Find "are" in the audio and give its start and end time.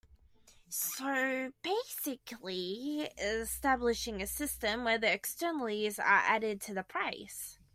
5.99-6.23